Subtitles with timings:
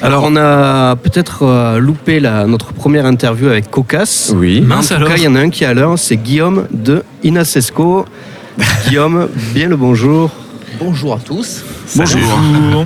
[0.00, 4.32] Alors on a peut-être euh, loupé la, notre première interview avec Cocas.
[4.34, 4.60] Oui.
[4.62, 5.08] En Mince tout alors.
[5.08, 8.04] cas, il y en a un qui est à l'heure, c'est Guillaume de Inasesco.
[8.88, 10.30] Guillaume, bien le bonjour.
[10.80, 11.64] Bonjour à tous.
[11.96, 12.20] Bonjour.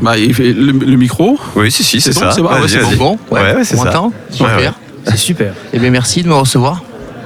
[0.01, 1.38] Bah, il fait le, le micro.
[1.56, 2.27] Oui, si, si, c'est C'est ça.
[2.27, 2.96] bon, c'est bon, Vas-y, ouais, c'est vas-y.
[2.96, 3.85] Bon, Ouais, ouais, c'est on ça.
[3.87, 4.56] m'entend Super.
[4.56, 4.71] Ouais, ouais.
[5.04, 5.53] C'est super.
[5.74, 6.83] Eh bien, merci de me recevoir.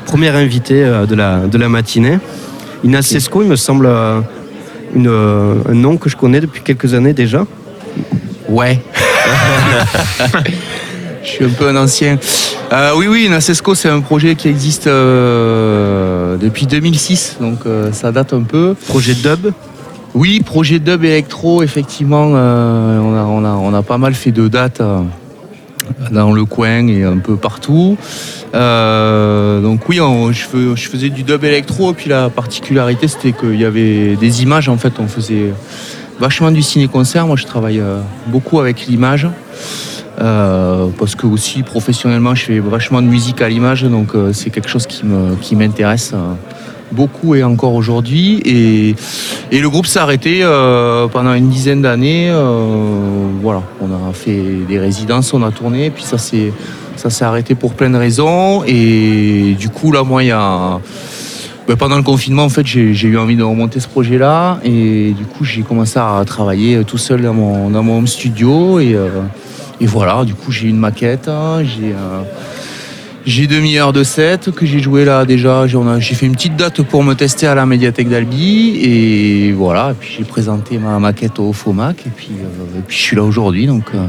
[0.07, 2.19] Premier invité euh, de la, de la matinée.
[2.83, 4.21] Inasesco, il me semble euh,
[4.95, 7.45] une, euh, un nom que je connais depuis quelques années déjà.
[8.49, 8.81] Ouais.
[11.23, 12.19] Je suis un peu un ancien.
[12.73, 18.13] Euh, oui, oui, Nasesco, c'est un projet qui existe euh, depuis 2006, donc euh, ça
[18.13, 18.75] date un peu.
[18.89, 19.53] Projet dub?
[20.15, 24.49] Oui, projet dub électro, effectivement, on, a, on, a, on a pas mal fait de
[24.49, 24.81] dates
[26.11, 27.97] dans le coin et un peu partout.
[28.55, 33.33] Euh, donc oui, on- je, je faisais du dub électro, et puis la particularité, c'était
[33.33, 35.53] qu'il y avait des images, en fait, on faisait
[36.19, 37.27] vachement du ciné-concert.
[37.27, 39.29] Moi, je travaille euh, beaucoup avec l'image.
[40.21, 44.49] euh, parce que aussi professionnellement je fais vachement de musique à l'image donc euh, c'est
[44.49, 46.15] quelque chose qui m'intéresse
[46.91, 48.95] beaucoup et encore aujourd'hui et,
[49.53, 50.41] et le groupe s'est arrêté
[51.13, 52.33] pendant une dizaine d'années
[53.43, 56.51] voilà on a fait des résidences on a tourné puis ça s'est
[56.97, 60.81] ça s'est arrêté pour plein de raisons et du coup là moi il y a
[61.67, 65.25] ben, pendant le confinement, en fait, j'ai eu envie de remonter ce projet-là et du
[65.25, 69.09] coup, j'ai commencé à travailler tout seul dans mon, dans mon home studio et, euh,
[69.81, 70.25] et voilà.
[70.25, 72.23] Du coup, j'ai une maquette, hein, j'ai euh,
[73.27, 75.67] j'ai demi-heure de set que j'ai joué là déjà.
[75.67, 79.91] J'ai fait une petite date pour me tester à la médiathèque d'Albi et voilà.
[79.91, 83.17] Et puis j'ai présenté ma maquette au FOMAC et puis, euh, et puis je suis
[83.17, 84.07] là aujourd'hui donc euh,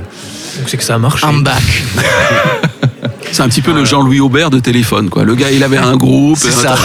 [0.67, 1.25] c'est que ça a marché.
[1.25, 1.63] I'm back.
[3.31, 5.23] C'est un petit peu le Jean-Louis Aubert de téléphone, quoi.
[5.23, 6.38] Le gars, il avait un groupe.
[6.38, 6.75] C'est euh, ça.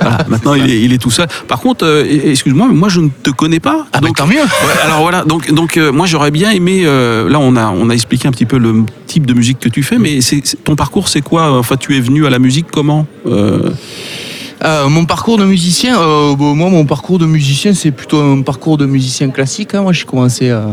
[0.00, 0.18] voilà.
[0.28, 1.26] Maintenant, il est, il est tout seul.
[1.48, 3.86] Par contre, euh, excuse-moi, mais moi, je ne te connais pas.
[3.92, 4.36] Ah bah, donc, tant mieux.
[4.42, 6.82] Ouais, alors voilà, donc, donc euh, moi j'aurais bien aimé.
[6.84, 9.68] euh, là, on a, on a expliqué un petit peu le type de musique que
[9.68, 11.58] tu fais, mais c'est, ton parcours, c'est quoi?
[11.58, 13.06] Enfin, tu es venu à la musique comment?
[14.64, 18.42] Euh, mon parcours de musicien, euh, bon, moi mon parcours de musicien c'est plutôt un
[18.42, 19.74] parcours de musicien classique.
[19.74, 19.82] hein.
[19.82, 20.66] Moi j'ai commencé euh,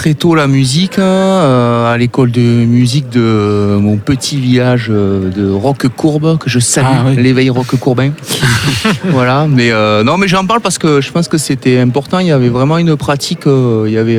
[0.00, 5.28] très tôt la musique hein, euh, à l'école de musique de mon petit village euh,
[5.28, 7.16] de Roquecourbe que je salue, Ah, oui.
[7.22, 8.12] l'éveil Roquecourbin.
[9.10, 12.18] voilà, mais euh, non mais j'en parle parce que je pense que c'était important.
[12.18, 13.46] Il y avait vraiment une pratique.
[13.46, 14.16] euh, il y avait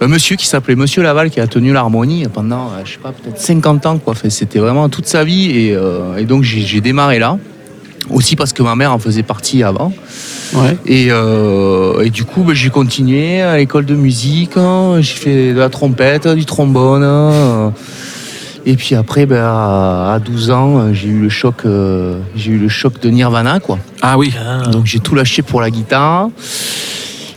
[0.00, 3.40] un monsieur qui s'appelait Monsieur Laval qui a tenu l'harmonie pendant, je sais pas, peut-être
[3.40, 3.98] 50 ans.
[3.98, 4.14] Quoi.
[4.28, 5.76] C'était vraiment toute sa vie et,
[6.16, 7.38] et donc j'ai démarré là.
[8.08, 9.92] Aussi parce que ma mère en faisait partie avant.
[10.54, 10.76] ouais.
[10.86, 14.56] Et, euh, et du coup, ben, j'ai continué à l'école de musique.
[14.56, 14.96] hein.
[15.00, 17.04] J'ai fait de la trompette, du trombone.
[17.04, 17.72] hein.
[18.66, 22.58] Et puis après, ben, à à 12 ans, j'ai eu le choc, euh, j'ai eu
[22.58, 23.78] le choc de Nirvana, quoi.
[24.02, 24.32] Ah oui.
[24.38, 24.66] Ah.
[24.70, 26.28] Donc j'ai tout lâché pour la guitare.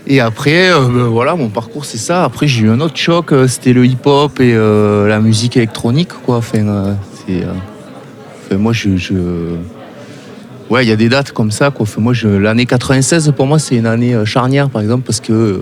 [0.07, 2.23] Et après, euh, ben, voilà, mon parcours c'est ça.
[2.25, 6.09] Après, j'ai eu un autre choc, euh, c'était le hip-hop et euh, la musique électronique,
[6.25, 6.37] quoi.
[6.37, 6.93] Enfin, euh,
[7.27, 7.51] c'est, euh,
[8.47, 9.13] enfin, moi, je, je-
[10.69, 11.85] ouais, il y a des dates comme ça, quoi.
[11.97, 15.61] Moi, l'année 96 pour moi, c'est une année euh, charnière, par exemple, parce que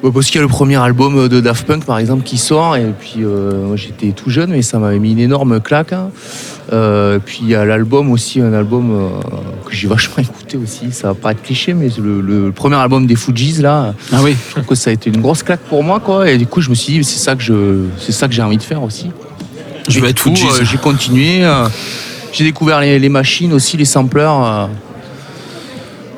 [0.00, 2.76] Ouais, parce qu'il y a le premier album de Daft Punk, par exemple, qui sort.
[2.76, 5.92] Et puis, euh, moi, j'étais tout jeune, mais ça m'avait mis une énorme claque.
[5.92, 6.10] hein.
[6.72, 9.08] Euh, puis, il y a l'album aussi, un album euh,
[9.66, 10.92] que j'ai vachement écouté aussi.
[10.92, 14.36] Ça va pas être cliché, mais le, le premier album des Fujis, là, Ah oui.
[14.46, 16.30] je trouve que ça a été une grosse claque pour moi, quoi.
[16.30, 18.42] Et du coup, je me suis dit, c'est ça que je, c'est ça que j'ai
[18.42, 19.10] envie de faire aussi.
[19.88, 21.44] Je vais être euh, j'ai continué.
[22.28, 24.44] Euh, j'ai découvert les, machines aussi, les sampleurs.
[24.44, 24.66] euh.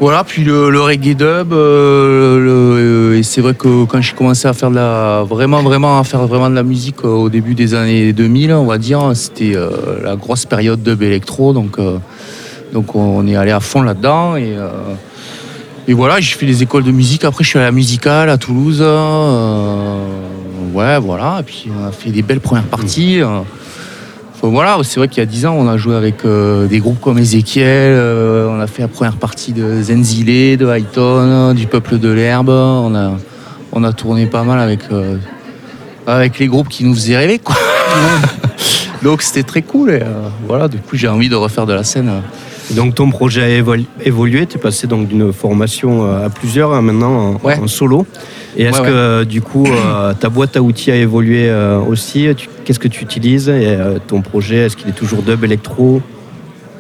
[0.01, 1.53] voilà, puis le, reggae dub.
[1.53, 6.49] euh, le- et c'est vrai que quand j'ai commencé à faire la, vraiment, faire vraiment
[6.49, 9.69] de la musique euh, au début des années 2000, on va dire, c'était euh,
[10.03, 11.53] la grosse période dub électro.
[11.53, 11.99] Donc, euh,
[12.73, 14.37] donc on est allé à fond là-dedans.
[14.37, 14.69] Et, euh,
[15.89, 17.25] et voilà, j'ai fait les écoles de musique.
[17.25, 18.79] Après, je suis allé à la musicale à Toulouse.
[18.81, 19.97] euh,
[20.73, 21.39] ouais, voilà.
[21.41, 23.21] Et puis, on a fait des belles premières parties.
[24.45, 24.49] Euh.
[24.49, 27.01] Voilà, c'est vrai qu'il y a 10 ans, on a joué avec euh, des groupes
[27.01, 27.93] comme Ezekiel.
[27.93, 32.49] euh, on a fait la première partie de Zenzile, de Highton, du Peuple de l'Herbe.
[32.49, 33.13] On a,
[33.73, 35.17] on a tourné pas mal avec, euh,
[36.07, 37.39] avec les groupes qui nous faisaient rêver.
[37.39, 37.57] Quoi.
[39.03, 39.91] Donc, c'était très cool.
[39.91, 40.03] Et,
[40.47, 42.11] voilà, du coup, j'ai envie de refaire de la scène.
[42.71, 46.31] Et donc ton projet a évol- évolué, tu es passé donc d'une formation euh, à
[46.31, 47.59] plusieurs à maintenant en, Ouais.
[47.59, 48.07] en solo.
[48.57, 51.51] Et est-ce Ouais, que euh, du coup euh, ta boîte à outils a évolué
[51.89, 52.29] aussi?
[52.65, 53.49] Qu'est-ce que tu utilises?
[53.49, 53.77] Et
[54.07, 56.01] ton projet, est-ce qu'il est toujours dub électro?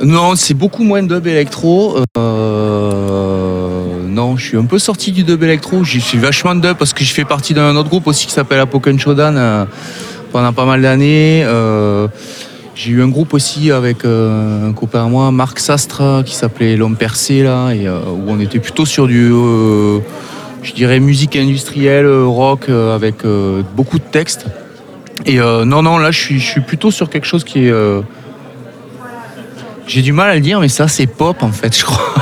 [0.02, 1.96] Non, c'est beaucoup moins dub électro.
[2.19, 5.84] Euh, non, je suis un peu sorti du dub électro.
[5.84, 8.60] J'y suis vachement dub parce que je fais partie d'un autre groupe aussi qui s'appelle
[8.60, 9.66] Apoken Shodan
[10.32, 11.42] pendant pas mal d'années.
[11.44, 12.08] Euh,
[12.75, 16.76] j'ai eu un groupe aussi avec euh, un copain à moi, Marc Sastre, qui s'appelait
[16.76, 19.99] L'Homme Percé, là, et, euh, où on était plutôt sur du, euh,
[20.62, 23.17] je dirais, musique industrielle, rock, avec
[23.76, 24.46] beaucoup de textes.
[25.26, 27.72] Et non, non, là, je suis, plutôt sur quelque chose qui est.
[29.87, 32.14] j'ai du mal à le dire, mais c'est assez pop en fait, je crois.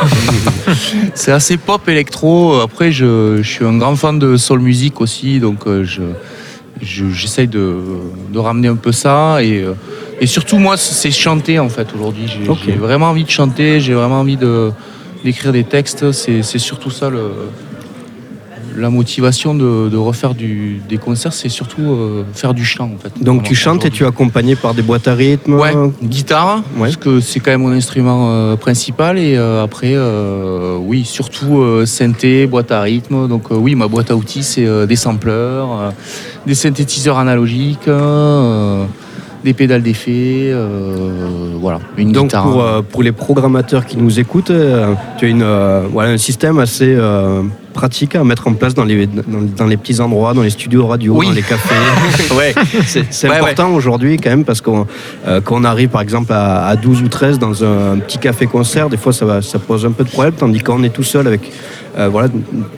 [1.15, 2.61] c'est assez pop électro.
[2.61, 6.03] Après, je, suis un grand fan de soul music aussi, donc je,
[6.81, 7.77] je- j'essaye de,
[8.33, 9.43] de ramener un peu ça.
[9.43, 9.65] Et,
[10.21, 12.27] et surtout, moi, c'est chanter en fait aujourd'hui.
[12.65, 14.71] J'ai, vraiment envie de chanter, j'ai vraiment envie de,
[15.25, 16.13] d'écrire des textes.
[16.13, 17.31] C'est, surtout ça le,
[18.77, 22.99] la motivation de, de refaire du, des concerts, c'est surtout euh, faire du chant en
[22.99, 23.13] fait.
[23.23, 25.73] Donc tu chantes et tu es accompagné par des boîtes à rythme Ouais,
[26.03, 26.83] guitare, Ouais.
[26.89, 29.19] parce que c'est quand même mon instrument euh, principal.
[29.19, 33.29] Et euh, après, euh, oui, surtout euh, synthé, boîte à rythme.
[33.29, 35.91] Donc euh, oui, ma boîte à outils, c'est euh, des sampleurs, euh,
[36.47, 38.85] des synthétiseurs analogiques, euh,
[39.45, 42.45] des pédales d'effet, euh, voilà, une Donc guitare.
[42.45, 46.19] pour, euh, pour les programmateurs qui nous écoutent, euh, tu as une, euh, voilà, un
[46.19, 47.43] système assez euh,
[47.79, 49.23] pratique à mettre en place dans les, dans,
[49.57, 51.27] dans les petits endroits, dans les studios radio, Oui.
[51.29, 51.75] dans les cafés.
[52.37, 52.53] ouais,
[52.85, 54.87] c'est Ouais, important aujourd'hui quand même parce qu'on
[55.29, 59.13] euh, arrive par exemple à, à 12 ou 13 dans un, petit café-concert, des fois
[59.13, 61.53] ça, va, ça pose un peu de problème, tandis qu'on est tout seul avec
[61.97, 62.29] euh, voilà,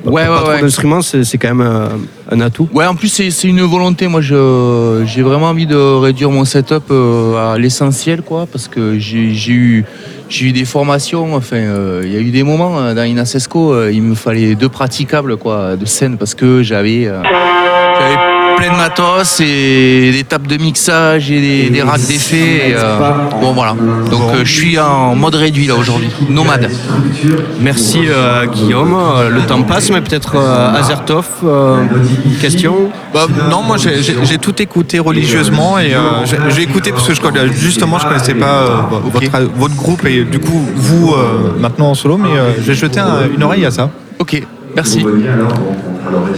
[0.04, 0.60] Ouais, pas ouais, trop ouais.
[0.60, 1.88] d'instruments, c'est quand même un,
[2.30, 2.68] un atout.
[2.72, 4.06] Ouais, en plus, c'est une volonté.
[4.08, 9.52] Moi, j'ai vraiment envie de réduire mon setup euh, à l'essentiel, quoi, parce que j'ai
[9.52, 9.84] eu,
[10.30, 11.34] j'ai eu des formations.
[11.34, 14.54] Enfin, euh, il y a eu des moments euh, dans Inasesco, euh, il me fallait
[14.54, 17.10] deux praticables, quoi, de scène, parce que j'avais
[18.60, 22.70] plein de matos et des tables de mixage et des, des racks d'effets.
[22.70, 22.98] et, euh,
[23.40, 23.74] bon, voilà.
[24.10, 26.70] Donc, euh, je suis en mode réduit là aujourd'hui, nomade.
[27.60, 28.94] Merci euh, Guillaume,
[29.30, 31.84] le temps passe, mais peut-être euh, Azertov, euh,
[32.26, 32.90] une question?
[33.14, 37.20] Bah, non, moi j'ai- tout écouté religieusement et euh, j'ai j'ai écouté parce que je
[37.20, 39.26] connais, justement je connaissais pas euh, votre,
[39.56, 43.28] votre groupe et du coup vous euh, maintenant en solo, mais euh, j'ai jeté un-
[43.34, 43.90] une oreille à ça.
[44.18, 44.42] Ok,
[44.76, 45.04] merci.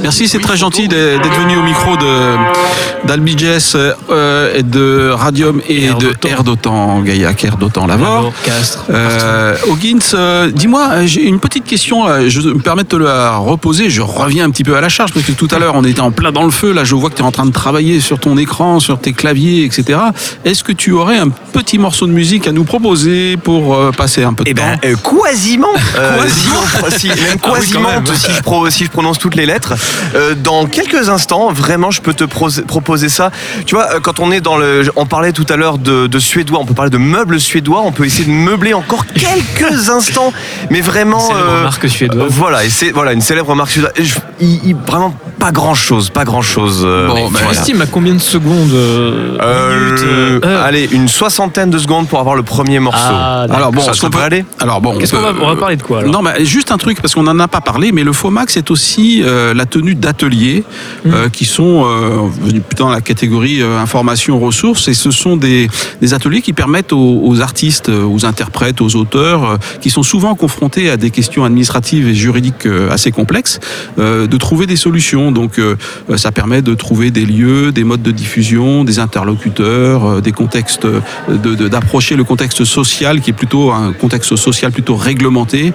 [0.02, 5.60] Merci, c'est très gentil d'être venu au micro de d'Albi Jess euh, et de Radium
[5.68, 6.12] et de.
[6.28, 8.32] Air d'Otan Gaillac, Air d'Otan Lavore.
[8.44, 8.84] Castres.
[8.90, 13.36] Euh, Hoggins, euh, dis-moi, euh, j'ai une petite question, je me permets de te la
[13.36, 15.84] reposer, je reviens un petit peu à la charge, parce que tout à l'heure on
[15.84, 17.50] était en plein dans le feu, là je vois que tu es en train de
[17.52, 19.98] travailler sur ton écran, sur tes claviers, etc.
[20.44, 24.22] Est-ce que tu aurais un petit morceau de musique à nous proposer pour euh, passer
[24.22, 24.88] un peu de Eh ben, temps?
[24.88, 24.94] euh,
[25.24, 25.66] quasiment.
[25.98, 26.54] Euh, Quasiment.
[26.96, 28.04] si- Ah oui, quasiment, quand même.
[28.22, 29.74] Si, je pro- si je prononce toutes les lettres.
[30.14, 33.30] Euh, dans quelques instants, vraiment, je peux te pro- proposer ça.
[33.66, 34.90] Tu vois, euh, quand on est dans le.
[34.96, 37.92] On parlait tout à l'heure de, de suédois, on peut parler de meubles suédois, on
[37.92, 40.32] peut essayer de meubler encore quelques instants,
[40.70, 41.20] mais vraiment.
[41.20, 42.26] Célèbre marque suédoise.
[42.26, 43.92] euh, Voilà, et c'est voilà, une célèbre marque suédoise.
[43.98, 46.82] Je- il- il- vraiment pas grand chose, pas grand chose.
[46.82, 50.04] Bon, bah, Tu estimes à combien de secondes euh, minutes,
[50.44, 53.00] euh, allez, une soixantaine de secondes pour avoir le premier morceau.
[53.12, 53.46] Ah.
[53.50, 55.48] Alors bon, ça, qu'on peut peut- aller Alors bon, Qu'est-ce on qu'on va, peut- on
[55.48, 56.12] va parler de quoi alors?
[56.12, 58.70] Non, mais juste un truc, parce qu'on n'en a pas parlé, mais le FOMAC, c'est
[58.70, 60.62] aussi euh, la tenue d'ateliers
[61.06, 64.86] euh, qui sont euh, venus plutôt dans la catégorie euh, information ressources.
[64.86, 65.68] Et ce sont des,
[66.00, 70.04] des ateliers qui permettent aux, aux artistes, euh, aux interprètes, aux auteurs, euh, qui sont
[70.04, 73.58] souvent confrontés à des questions administratives et juridiques euh, assez complexes,
[73.98, 75.31] euh, de trouver des solutions.
[75.32, 75.76] Donc, euh,
[76.16, 80.84] ça permet de trouver des lieux, des modes de diffusion, des interlocuteurs, euh, des contextes,
[80.84, 85.72] euh, d'approcher le contexte social qui est plutôt un contexte social plutôt réglementé,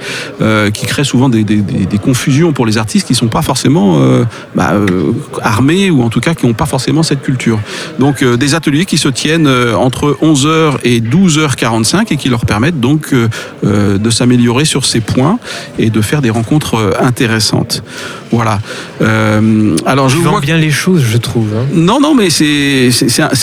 [0.74, 1.46] qui crée souvent des,
[2.02, 4.00] confusions pour les artistes qui sont pas forcément
[4.56, 4.74] bah,
[5.42, 7.60] armés ou en tout cas qui n'ont pas forcément cette culture.
[8.00, 13.14] Donc des ateliers qui se tiennent entre 11h et 12h45 et qui leur permettent donc
[13.64, 15.40] de s'améliorer sur ces points
[15.80, 17.84] et de faire des rencontres intéressantes.
[18.32, 18.60] Voilà.
[19.86, 21.48] Alors je vois vends bien les choses, je trouve.
[21.56, 21.66] hein.
[21.74, 22.90] non, non, mais c'est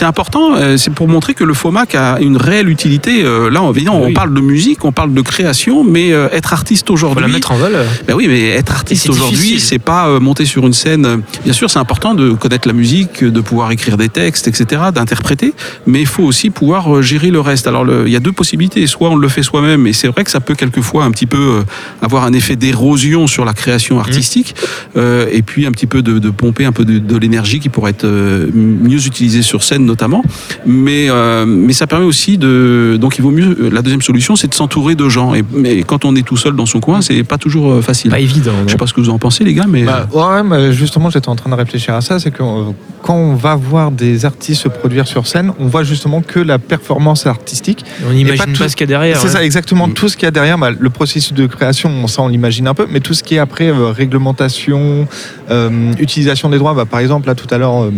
[0.02, 0.54] important.
[0.56, 3.24] euh, C'est pour montrer que le FOMAC a une réelle utilité.
[3.24, 4.12] Euh, Là, on Oui.
[4.14, 7.32] parle de musique, on parle de création, mais euh, être artiste Faut la aujourd'hui.
[7.32, 7.86] mettre en valeur.
[8.06, 11.06] Ben oui, mais être artiste aujourd'hui, c'est pas euh, monter sur une scène.
[11.06, 14.82] euh, Bien sûr, c'est important de connaître la musique, de pouvoir écrire des textes, etc.,
[14.94, 15.54] d'interpréter,
[15.86, 17.66] mais il faut aussi pouvoir euh, gérer le reste.
[17.66, 18.86] Alors, il y a deux possibilités.
[18.86, 21.38] Soit on le fait soi-même, et c'est vrai que ça peut quelquefois un petit peu
[21.60, 21.62] euh,
[22.02, 24.54] avoir un effet d'érosion sur la création artistique,
[24.96, 27.68] euh, et puis un petit peu de, de pomper un peu de, de l'énergie qui
[27.68, 30.22] pourrait être euh, mieux utilisée sur scène notamment.
[30.66, 32.96] Mais, euh, mais ça permet aussi de.
[33.00, 33.70] Donc, il vaut mieux.
[33.72, 35.34] La deuxième solution, c'est de s'entourer de gens.
[35.34, 38.10] Et, mais quand on est tout seul dans son coin, c'est pas toujours euh, facile.
[38.10, 38.52] Pas évident.
[38.66, 39.84] Je sais pas ce que vous en pensez, les gars, mais.
[39.84, 42.18] Bah, ouais, mais justement, j'étais en train de réfléchir à ça.
[42.18, 42.72] C'est que euh,
[43.02, 46.58] quand on va voir des artistes se produire sur scène, on voit justement que la
[46.58, 47.84] performance artistique.
[48.08, 49.16] On n'imagine pas pas, tout- ce qu'il y a derrière.
[49.18, 49.32] C'est ouais.
[49.32, 49.88] ça, exactement.
[49.88, 52.66] Tout ce qu'il y a derrière, bah, le processus de création, on- ça on l'imagine
[52.68, 55.06] un peu, mais tout ce qui est après euh, réglementation,
[55.50, 57.90] euh, utilisation des droits, bah, par exemple, là tout à l'heure, euh,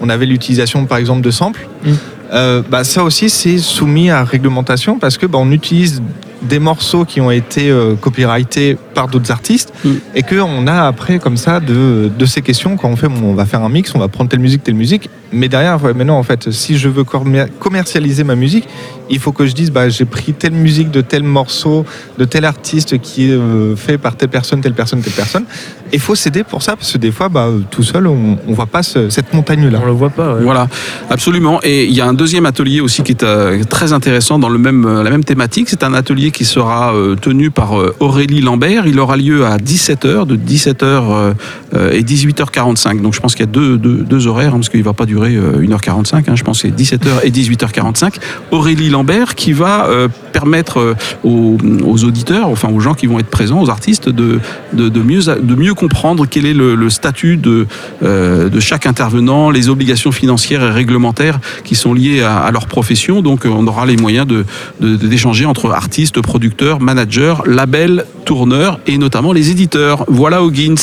[0.00, 1.68] on avait l'utilisation par exemple de samples.
[1.84, 1.92] Mm.
[2.32, 6.02] Euh, bah, ça aussi, c'est soumis à réglementation parce que bah, on utilise
[6.42, 9.90] des morceaux qui ont été euh, copyrightés par d'autres artistes Mm.
[10.16, 13.34] et qu'on a après comme ça de, de ces questions quand on fait bon, on
[13.34, 16.04] va faire un mix, on va prendre telle musique, telle musique, mais derrière, ouais, mais
[16.04, 18.66] non, en fait, si je veux commer- commercialiser ma musique,
[19.10, 21.84] il faut que je dise bah, j'ai pris telle musique de tel morceau,
[22.18, 25.44] de tel artiste qui est euh, fait par telle personne, telle personne, telle personne.
[25.92, 28.52] Et il faut s'aider pour ça parce que des fois, bah, tout seul, on, on
[28.52, 29.78] voit pas ce- cette montagne-là.
[29.82, 30.34] On le voit pas.
[30.34, 30.42] ouais.
[30.42, 30.66] Voilà,
[31.10, 31.60] absolument.
[31.62, 34.58] Et il y a un deuxième atelier aussi qui est euh, très intéressant dans le
[34.58, 35.68] même, la même thématique.
[35.68, 38.86] C'est un atelier qui sera euh, tenu par euh, Aurélie Lambert.
[38.86, 41.34] Il aura lieu à 17h, de 17h
[41.74, 43.00] euh, et 18h45.
[43.02, 45.06] Donc je pense qu'il y a deux, deux, horaires, hein, parce qu'il ne va pas
[45.06, 46.24] durer euh, 1h45.
[46.28, 46.36] hein.
[46.36, 48.14] je pense que c'est 17h et 18h45.
[48.50, 49.88] Aurélie Lambert qui va
[50.32, 50.94] permettre
[51.24, 51.56] aux,
[52.04, 54.40] auditeurs, enfin aux gens qui vont être présents, aux artistes, de,
[54.72, 57.66] de, mieux, de mieux comprendre quel est le, statut de,
[58.02, 63.22] de chaque intervenant, les obligations financières et réglementaires qui sont liées à, leur profession.
[63.22, 64.44] Donc on aura les moyens de-
[64.80, 70.04] d'échanger entre artistes, producteurs, managers, labels, tourneurs et notamment les éditeurs.
[70.08, 70.74] Voilà Hoggins.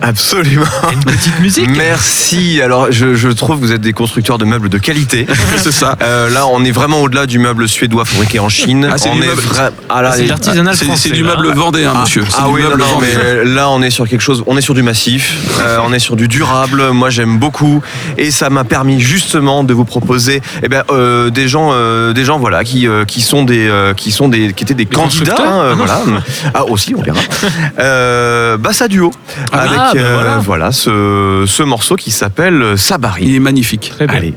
[0.00, 0.64] Absolument.
[0.92, 1.68] Une petite musique.
[1.76, 2.60] Merci.
[2.62, 5.26] Alors, je, je trouve que vous êtes des constructeurs de meubles de qualité.
[5.58, 5.96] C'est ça.
[6.02, 8.88] Euh, là, on est vraiment au-delà du meuble suédois fabriqué en Chine.
[8.90, 11.08] Ah, c'est on du est meuble- vra- ah, là, c'est l'artisanal C'est français.
[11.10, 11.36] c'est du là.
[11.36, 12.24] meuble vendéen, monsieur.
[12.28, 14.74] C'est Ah oui, non, non, mais là on est sur quelque chose, on est sur
[14.74, 16.90] du massif, euh, on est sur du durable.
[16.92, 17.82] Moi j'aime beaucoup
[18.18, 22.24] et ça m'a permis justement de vous proposer, eh ben, euh, des gens, euh, des
[22.24, 25.32] gens voilà qui euh, qui sont des euh, qui sont des qui étaient des candidats,
[25.34, 26.00] constructeurs hein, Ah voilà.
[26.54, 27.18] Ah aussi on verra.
[27.78, 29.10] Euh, Bassa Duo
[29.52, 30.38] Ah, avec bah, euh, voilà.
[30.38, 33.24] voilà ce, ce morceau qui s'appelle Sabari.
[33.24, 33.92] Il est magnifique.
[33.94, 34.16] Très bien.
[34.16, 34.34] Allez.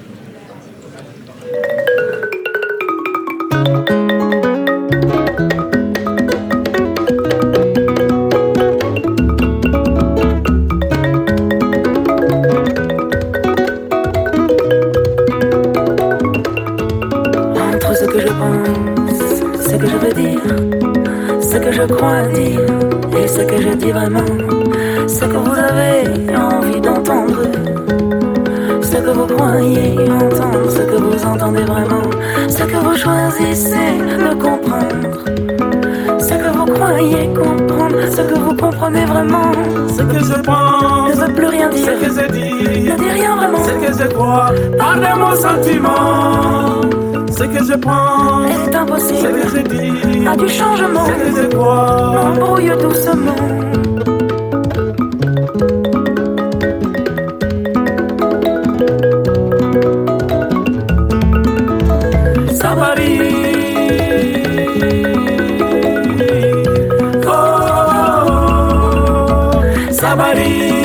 [33.77, 35.19] De comprendre,
[36.19, 39.51] ce que vous croyez comprendre, ce que vous comprenez vraiment,
[39.95, 43.11] Ce que je pense, ne veut plus rien dire, ce que je dis, ne dit
[43.11, 46.81] rien vraiment, ce que je crois, par de mon sentiment.
[47.31, 51.41] Ce que je pense, est ce impossible, que je dis, a du changement, ce que
[51.41, 52.15] je crois.
[52.31, 53.76] embrouille doucement.
[70.07, 70.76] Sabari.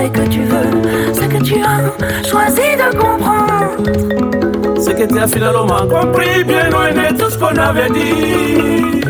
[0.00, 3.46] Et que tu veux, ce que tu as choisi de comprendre.
[4.80, 9.00] Ce que tu as finalement compris, bien loin de tout ce qu'on avait dit.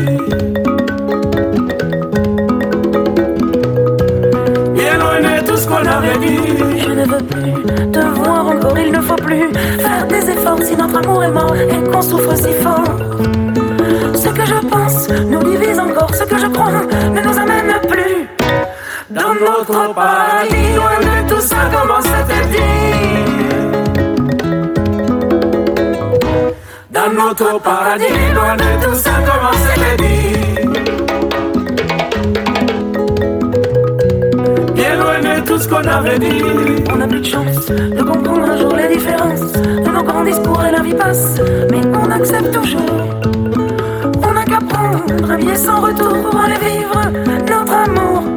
[4.73, 6.39] Bien loin de tout ce qu'on avait dit.
[6.79, 10.75] Je ne veux plus te voir encore, il ne faut plus faire des efforts si
[10.75, 12.97] notre amour est mort et qu'on souffre si fort.
[14.15, 17.46] Ce que je pense nous divise encore, ce que je crois ne nous amène.
[19.17, 22.57] Dans notre paradis, loin de tout ça, comment c'était dit?
[26.91, 28.03] Dans notre paradis,
[28.35, 30.37] loin de tout ça, comment c'était dit?
[34.73, 36.43] Bien loin de tout ce qu'on avait dit.
[36.91, 40.63] On n'a plus de chance de comprendre un jour les différences de nos grands discours
[40.63, 42.81] et la vie passe, mais on accepte toujours.
[44.21, 48.36] On n'a qu'à prendre un billet sans retour pour aller vivre notre amour.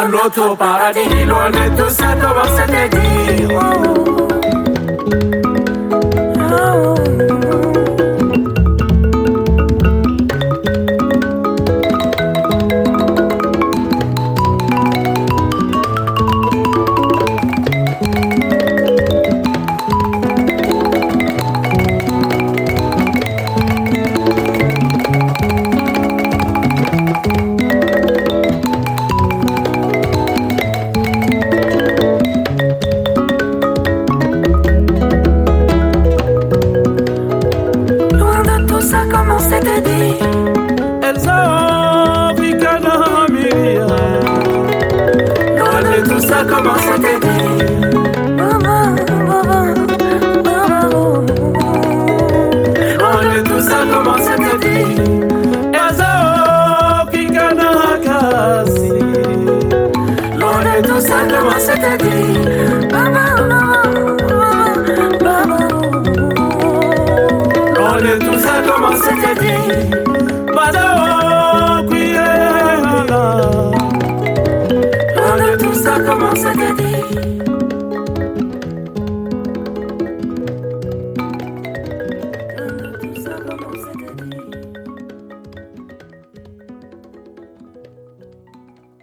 [0.00, 3.48] Dans notre paradis, loin de tout ça, comment c'était dit.
[3.52, 4.29] Oh.
[61.40, 62.39] Tout ça,